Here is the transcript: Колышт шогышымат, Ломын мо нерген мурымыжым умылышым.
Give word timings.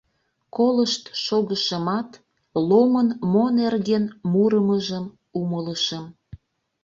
Колышт 0.55 1.03
шогышымат, 1.23 2.09
Ломын 2.69 3.09
мо 3.33 3.45
нерген 3.59 4.03
мурымыжым 4.31 5.05
умылышым. 5.39 6.05